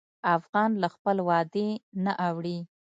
افغان 0.37 0.71
له 0.81 0.87
خپل 0.95 1.17
وعدې 1.27 1.69
نه 2.03 2.13
اوړي. 2.27 2.57